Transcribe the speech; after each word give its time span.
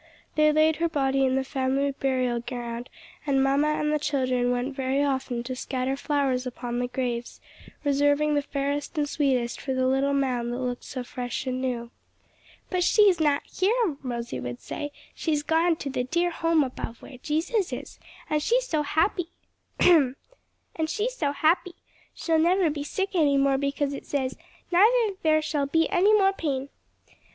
They 0.33 0.51
laid 0.51 0.77
her 0.77 0.89
body 0.89 1.23
in 1.25 1.35
the 1.35 1.43
family 1.43 1.91
burialground 1.91 2.87
and 3.27 3.43
mamma 3.43 3.67
and 3.67 3.93
the 3.93 3.99
children 3.99 4.49
went 4.49 4.75
very 4.75 5.03
often 5.03 5.43
to 5.43 5.55
scatter 5.55 5.95
flowers 5.95 6.47
upon 6.47 6.79
the 6.79 6.87
graves, 6.87 7.39
reserving 7.83 8.33
the 8.33 8.41
fairest 8.41 8.97
and 8.97 9.07
sweetest 9.07 9.61
for 9.61 9.75
the 9.75 9.85
little 9.85 10.15
mound 10.15 10.51
that 10.53 10.57
looked 10.57 10.85
so 10.85 11.03
fresh 11.03 11.45
and 11.45 11.61
new. 11.61 11.91
"But 12.71 12.83
she 12.83 13.03
is 13.03 13.19
not 13.19 13.43
here," 13.45 13.95
Rosie 14.01 14.39
would 14.39 14.59
say, 14.59 14.91
"she's 15.13 15.43
gone 15.43 15.75
to 15.75 15.89
the 15.91 16.03
dear 16.03 16.31
home 16.31 16.63
above 16.63 17.03
where 17.03 17.19
Jesus 17.19 17.71
is. 17.71 17.99
And 18.27 18.41
she's 18.41 18.65
so 18.65 18.81
happy. 18.81 19.29
She'll 19.79 20.15
never 22.39 22.69
be 22.71 22.83
sick 22.83 23.09
any 23.13 23.37
more 23.37 23.59
because 23.59 23.93
it 23.93 24.07
says, 24.07 24.35
'Neither 24.71 25.43
shall 25.43 25.67
there 25.67 25.71
be 25.83 25.87
any 25.91 26.13
more 26.17 26.33
pain.'" 26.33 26.69